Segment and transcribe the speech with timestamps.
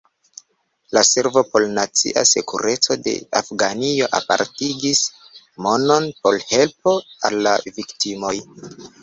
[0.97, 5.03] La Servo por nacia sekureco de Afganio apartigis
[5.69, 6.97] monon por helpo
[7.31, 8.35] al la viktimoj.